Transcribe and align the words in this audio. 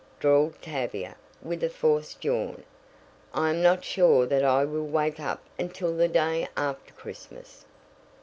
drawled 0.19 0.59
Tavia 0.63 1.15
with 1.43 1.63
a 1.63 1.69
forced 1.69 2.25
yawn. 2.25 2.63
"I 3.35 3.51
am 3.51 3.61
not 3.61 3.83
sure 3.83 4.25
that 4.25 4.43
I 4.43 4.65
will 4.65 4.87
wake 4.87 5.19
up 5.19 5.43
until 5.59 5.95
the 5.95 6.07
day 6.07 6.47
after 6.57 6.91
Christmas." 6.95 7.65